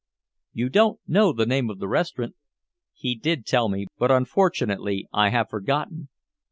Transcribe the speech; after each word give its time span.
"You 0.51 0.69
don't 0.69 0.99
know 1.07 1.31
the 1.31 1.45
name 1.45 1.69
of 1.69 1.77
the 1.77 1.87
restaurant?" 1.87 2.33
"He 2.95 3.13
did 3.13 3.45
tell 3.45 3.69
me, 3.69 3.85
but 3.99 4.09
unfortunately 4.09 5.07
I 5.13 5.29
have 5.29 5.47
forgotten." 5.51 6.09